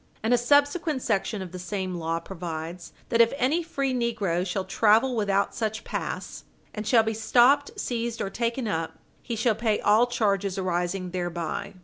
[0.23, 4.65] And a subsequent section of the same law provides that if any free negro shall
[4.65, 6.43] travel without such pass,
[6.73, 11.75] and shall be stopped, seized, or taken up, he shall pay all charges arising thereby.